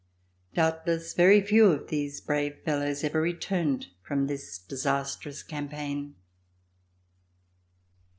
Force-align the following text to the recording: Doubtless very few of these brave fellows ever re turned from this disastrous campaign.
Doubtless 0.55 1.13
very 1.13 1.41
few 1.41 1.67
of 1.67 1.89
these 1.89 2.21
brave 2.21 2.57
fellows 2.65 3.03
ever 3.03 3.21
re 3.21 3.35
turned 3.35 3.85
from 4.01 4.25
this 4.25 4.57
disastrous 4.57 5.43
campaign. 5.43 6.15